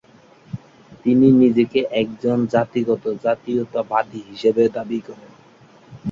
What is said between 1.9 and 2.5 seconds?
একজন